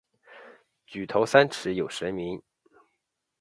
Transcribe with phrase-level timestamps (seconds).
[0.87, 2.41] 举头三尺有神明。